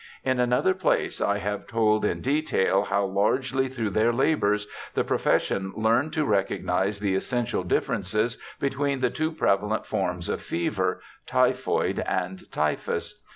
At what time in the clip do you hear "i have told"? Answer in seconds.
1.23-2.03